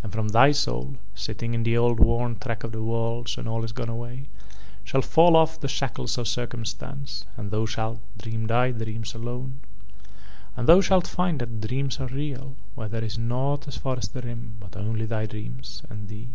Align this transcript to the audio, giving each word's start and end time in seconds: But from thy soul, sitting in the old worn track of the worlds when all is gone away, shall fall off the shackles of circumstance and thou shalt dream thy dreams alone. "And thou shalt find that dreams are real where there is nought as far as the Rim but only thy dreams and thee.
But 0.00 0.12
from 0.12 0.28
thy 0.28 0.52
soul, 0.52 0.96
sitting 1.14 1.52
in 1.52 1.62
the 1.62 1.76
old 1.76 2.00
worn 2.00 2.36
track 2.38 2.64
of 2.64 2.72
the 2.72 2.82
worlds 2.82 3.36
when 3.36 3.46
all 3.46 3.62
is 3.62 3.72
gone 3.72 3.90
away, 3.90 4.26
shall 4.84 5.02
fall 5.02 5.36
off 5.36 5.60
the 5.60 5.68
shackles 5.68 6.16
of 6.16 6.26
circumstance 6.28 7.26
and 7.36 7.50
thou 7.50 7.66
shalt 7.66 8.00
dream 8.16 8.46
thy 8.46 8.70
dreams 8.70 9.12
alone. 9.14 9.60
"And 10.56 10.66
thou 10.66 10.80
shalt 10.80 11.06
find 11.06 11.40
that 11.40 11.60
dreams 11.60 12.00
are 12.00 12.06
real 12.06 12.56
where 12.74 12.88
there 12.88 13.04
is 13.04 13.18
nought 13.18 13.68
as 13.68 13.76
far 13.76 13.98
as 13.98 14.08
the 14.08 14.22
Rim 14.22 14.56
but 14.60 14.78
only 14.78 15.04
thy 15.04 15.26
dreams 15.26 15.82
and 15.90 16.08
thee. 16.08 16.28